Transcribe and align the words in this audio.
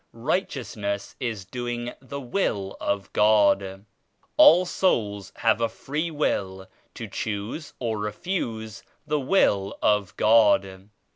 Righteous 0.13 0.75
ness 0.75 1.15
is 1.19 1.45
doing 1.45 1.93
the 2.01 2.19
Will 2.19 2.75
of 2.81 3.13
God. 3.13 3.85
All 4.35 4.65
souls 4.65 5.31
have 5.35 5.61
a 5.61 5.69
free 5.69 6.09
will 6.09 6.67
to 6.95 7.07
choose 7.07 7.73
or 7.77 7.99
refuse 7.99 8.81
the 9.05 9.19
Will 9.19 9.77
of 9.83 10.17
God. 10.17 10.89